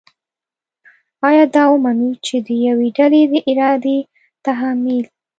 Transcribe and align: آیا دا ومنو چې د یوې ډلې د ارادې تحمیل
آیا 1.27 1.43
دا 1.55 1.63
ومنو 1.71 2.09
چې 2.25 2.35
د 2.47 2.49
یوې 2.67 2.89
ډلې 2.97 3.21
د 3.31 3.33
ارادې 3.49 3.97
تحمیل 4.45 5.05